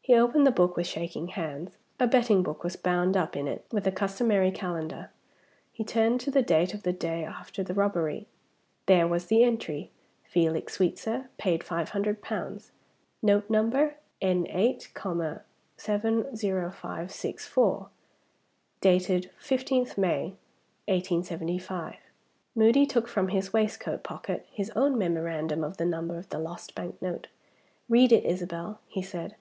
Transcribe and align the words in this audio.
He 0.00 0.14
opened 0.16 0.44
the 0.44 0.50
book 0.50 0.76
with 0.76 0.88
shaking 0.88 1.28
hands. 1.28 1.76
A 2.00 2.08
betting 2.08 2.42
book 2.42 2.64
was 2.64 2.74
bound 2.74 3.16
up 3.16 3.36
in 3.36 3.46
it, 3.46 3.64
with 3.70 3.84
the 3.84 3.92
customary 3.92 4.50
calendar. 4.50 5.12
He 5.72 5.84
turned 5.84 6.18
to 6.22 6.32
the 6.32 6.42
date 6.42 6.74
of 6.74 6.82
the 6.82 6.92
day 6.92 7.22
after 7.24 7.62
the 7.62 7.72
robbery. 7.72 8.26
There 8.86 9.06
was 9.06 9.26
the 9.26 9.44
entry: 9.44 9.92
"Felix 10.24 10.76
Sweetsir. 10.76 11.28
Paid 11.38 11.62
500 11.62 12.20
pounds. 12.20 12.72
Note 13.22 13.48
numbered, 13.48 13.94
N 14.20 14.44
8, 14.50 14.90
70564; 15.76 17.88
dated 18.80 19.30
15th 19.40 19.96
May, 19.96 20.34
1875." 20.88 21.98
Moody 22.56 22.84
took 22.86 23.06
from 23.06 23.28
his 23.28 23.52
waistcoat 23.52 24.02
pocket 24.02 24.46
his 24.50 24.70
own 24.74 24.98
memorandum 24.98 25.62
of 25.62 25.76
the 25.76 25.86
number 25.86 26.18
of 26.18 26.30
the 26.30 26.40
lost 26.40 26.74
bank 26.74 27.00
note. 27.00 27.28
"Read 27.88 28.10
it 28.10 28.24
Isabel," 28.24 28.80
he 28.88 29.00
said. 29.00 29.32